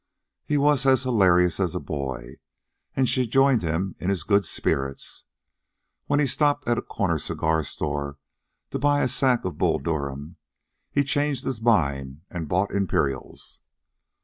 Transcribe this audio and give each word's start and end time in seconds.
He 0.43 0.57
was 0.57 0.87
as 0.87 1.03
hilarious 1.03 1.59
as 1.59 1.75
a 1.75 1.79
boy, 1.79 2.37
and 2.95 3.07
she 3.07 3.27
joined 3.27 3.63
in 3.63 3.93
his 3.99 4.23
good 4.23 4.45
spirits. 4.45 5.25
When 6.07 6.19
he 6.19 6.25
stopped 6.25 6.67
at 6.67 6.79
a 6.79 6.81
corner 6.81 7.19
cigar 7.19 7.63
store 7.63 8.17
to 8.71 8.79
buy 8.79 9.03
a 9.03 9.07
sack 9.07 9.45
of 9.45 9.59
Bull 9.59 9.77
Durham, 9.77 10.37
he 10.89 11.03
changed 11.03 11.43
his 11.45 11.61
mind 11.61 12.21
and 12.31 12.47
bought 12.49 12.71
Imperials. 12.73 13.59